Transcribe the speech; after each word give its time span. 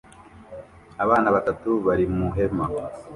Abana 1.03 1.27
batatu 1.35 1.69
bari 1.85 2.05
mu 2.15 2.27
ihema 2.29 2.65